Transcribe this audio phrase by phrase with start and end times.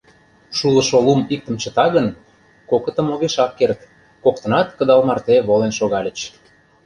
[0.57, 2.07] Шулышо лум иктым чыта гын,
[2.69, 3.79] кокытым огешак керт:
[4.23, 6.19] коктынат кыдал марте волен шогальыч.